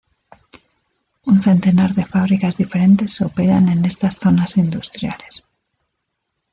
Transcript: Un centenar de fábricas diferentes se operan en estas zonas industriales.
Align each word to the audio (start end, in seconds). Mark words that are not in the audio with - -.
Un 1.25 1.43
centenar 1.43 1.93
de 1.93 2.07
fábricas 2.07 2.57
diferentes 2.57 3.13
se 3.13 3.23
operan 3.25 3.69
en 3.69 3.85
estas 3.85 4.17
zonas 4.17 4.57
industriales. 4.57 5.43